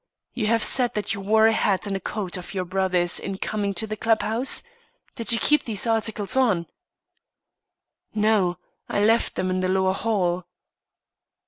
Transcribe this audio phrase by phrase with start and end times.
[0.33, 3.71] "You have said that you wore a hat and coat of your brother's in coming
[3.75, 4.63] to the club house?
[5.13, 6.65] Did you keep these articles on?"
[8.15, 8.57] "No;
[8.89, 10.47] I left them in the lower hall."